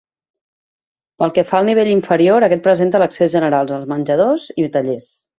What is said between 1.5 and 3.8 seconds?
al nivell inferior, aquest presenta l'accés general,